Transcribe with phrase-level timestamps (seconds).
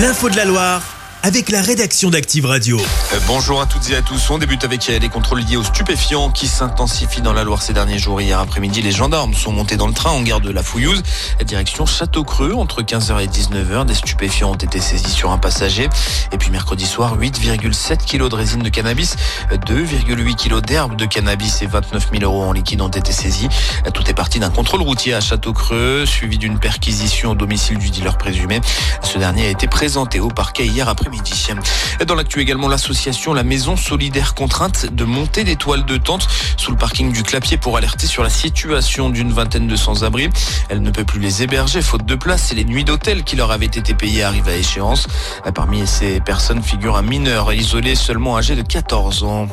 [0.00, 0.89] L'info de la Loire
[1.22, 2.78] avec la rédaction d'Active Radio.
[2.78, 4.30] Euh, bonjour à toutes et à tous.
[4.30, 7.74] On débute avec euh, les contrôles liés aux stupéfiants qui s'intensifient dans la Loire ces
[7.74, 8.20] derniers jours.
[8.20, 11.02] Hier après-midi, les gendarmes sont montés dans le train en gare de la Fouillouse,
[11.44, 12.54] direction Château-Creux.
[12.54, 15.88] Entre 15h et 19h, des stupéfiants ont été saisis sur un passager.
[16.32, 19.16] Et puis mercredi soir, 8,7 kg de résine de cannabis,
[19.50, 23.48] 2,8 kg d'herbe de cannabis et 29 000 euros en liquide ont été saisis.
[23.92, 28.16] Tout est parti d'un contrôle routier à Château-Creux, suivi d'une perquisition au domicile du dealer
[28.16, 28.60] présumé.
[29.02, 31.48] Ce dernier a été présenté au parquet hier après midi.
[32.06, 36.70] Dans l'actu également, l'association La Maison Solidaire contrainte de monter des toiles de tente sous
[36.70, 40.30] le parking du Clapier pour alerter sur la situation d'une vingtaine de sans-abri.
[40.68, 43.50] Elle ne peut plus les héberger faute de place et les nuits d'hôtel qui leur
[43.50, 45.06] avaient été payées arrivent à échéance.
[45.54, 49.48] Parmi ces personnes figure un mineur isolé seulement âgé de 14 ans.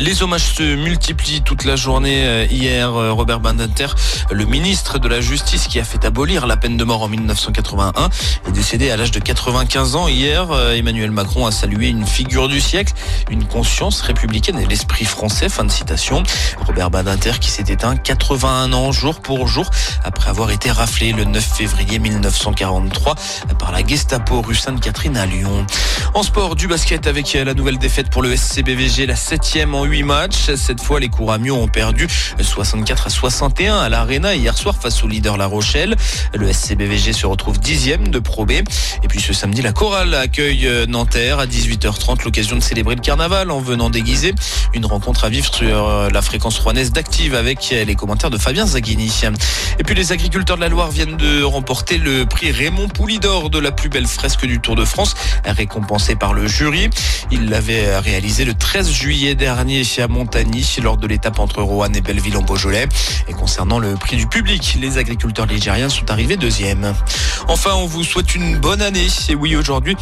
[0.00, 2.94] Les hommages se multiplient toute la journée euh, hier.
[2.94, 3.88] Euh, Robert Badinter,
[4.30, 8.08] le ministre de la Justice qui a fait abolir la peine de mort en 1981,
[8.48, 10.08] est décédé à l'âge de 95 ans.
[10.08, 12.94] Hier, euh, Emmanuel Macron a salué une figure du siècle,
[13.30, 15.50] une conscience républicaine et l'esprit français.
[15.50, 16.22] Fin de citation.
[16.66, 19.70] Robert Badinter qui s'est éteint 81 ans jour pour jour
[20.04, 23.14] après avoir été raflé le 9 février 1943
[23.58, 25.66] par la Gestapo rue Sainte-Catherine à Lyon.
[26.14, 30.02] En sport, du basket avec la nouvelle défaite pour le SCBVG, la septième en 8
[30.02, 30.54] matchs.
[30.56, 32.08] Cette fois, les Couramiaux ont perdu
[32.40, 35.96] 64 à 61 à l'Arena hier soir face au leader La Rochelle.
[36.34, 38.52] Le SCBVG se retrouve dixième de Pro B.
[38.52, 43.00] Et puis ce samedi, la chorale accueille euh, Nanterre à 18h30, l'occasion de célébrer le
[43.00, 44.34] carnaval en venant déguiser.
[44.74, 48.66] Une rencontre à vivre sur euh, la fréquence rouennaise d'Active avec les commentaires de Fabien
[48.66, 49.12] Zaghini.
[49.78, 53.58] Et puis les agriculteurs de la Loire viennent de remporter le prix Raymond Poulidor de
[53.58, 56.88] la plus belle fresque du Tour de France, récompensé par le jury.
[57.30, 62.02] Il l'avait réalisé le 13 juillet dernier à Montagny lors de l'étape entre Roanne et
[62.02, 62.86] Belleville en Beaujolais.
[63.26, 66.92] Et concernant le prix du public, les agriculteurs ligériens sont arrivés deuxième.
[67.48, 69.06] Enfin, on vous souhaite une bonne année.
[69.30, 69.96] Et oui, aujourd'hui,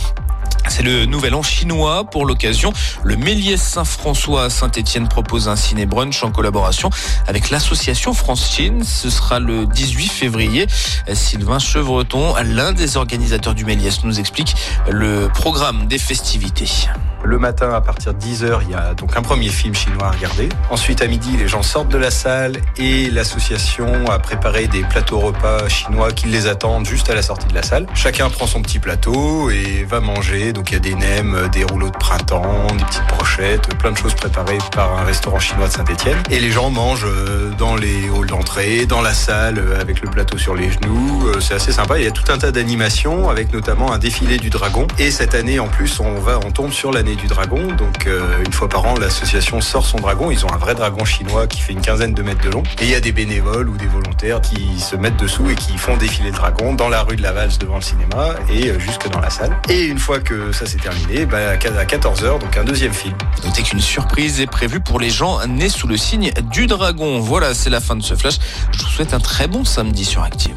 [0.68, 2.02] c'est le nouvel an chinois.
[2.02, 2.72] Pour l'occasion,
[3.04, 6.90] le Méliès Saint-François à Saint-Etienne propose un ciné-brunch en collaboration
[7.28, 8.82] avec l'association France-Chine.
[8.82, 10.66] Ce sera le 18 février.
[11.12, 14.56] Sylvain Chevreton, l'un des organisateurs du Méliès, nous explique
[14.90, 16.88] le programme des festivités.
[17.22, 20.10] Le matin, à partir de 10h, il y a donc un premier film chinois à
[20.10, 20.48] regarder.
[20.70, 25.18] Ensuite, à midi, les gens sortent de la salle et l'association a préparé des plateaux
[25.18, 27.86] repas chinois qui les attendent juste à la sortie de la salle.
[27.94, 30.52] Chacun prend son petit plateau et va manger.
[30.52, 33.98] Donc, il y a des nems, des rouleaux de printemps, des petites brochettes, plein de
[33.98, 36.18] choses préparées par un restaurant chinois de Saint-Etienne.
[36.30, 40.08] Et les gens mangent euh, dans les halls d'entrée, dans la salle, euh, avec le
[40.08, 41.26] plateau sur les genoux.
[41.26, 41.98] Euh, c'est assez sympa.
[41.98, 44.86] Il y a tout un tas d'animations avec notamment un défilé du dragon.
[44.98, 47.72] Et cette année, en plus, on va, on tombe sur l'année du dragon.
[47.74, 50.30] Donc euh, une fois par an, l'association sort son dragon.
[50.30, 52.62] Ils ont un vrai dragon chinois qui fait une quinzaine de mètres de long.
[52.80, 55.76] Et il y a des bénévoles ou des volontaires qui se mettent dessous et qui
[55.78, 58.78] font défiler le dragon dans la rue de la Valse devant le cinéma et euh,
[58.78, 59.56] jusque dans la salle.
[59.68, 63.14] Et une fois que ça s'est terminé, bah, à 14h, donc un deuxième film.
[63.44, 67.20] Notez qu'une surprise est prévue pour les gens nés sous le signe du dragon.
[67.20, 68.38] Voilà, c'est la fin de ce flash.
[68.72, 70.56] Je vous souhaite un très bon samedi sur Active.